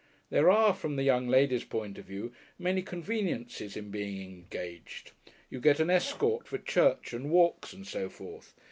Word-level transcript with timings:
There 0.31 0.49
are, 0.49 0.73
from 0.73 0.95
the 0.95 1.03
young 1.03 1.27
lady's 1.27 1.63
point 1.63 1.99
of 1.99 2.05
view, 2.05 2.33
many 2.57 2.81
conveniences 2.81 3.77
in 3.77 3.91
being 3.91 4.19
engaged. 4.23 5.11
You 5.51 5.59
get 5.59 5.79
an 5.79 5.91
escort 5.91 6.47
for 6.47 6.57
church 6.57 7.13
and 7.13 7.29
walks 7.29 7.71
and 7.71 7.85
so 7.85 8.09
forth. 8.09 8.55